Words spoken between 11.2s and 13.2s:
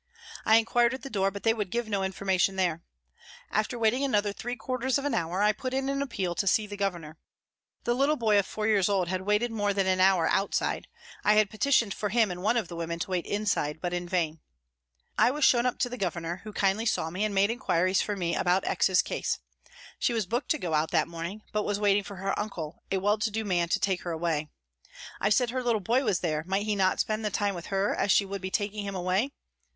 I had petitioned for him and one of the women to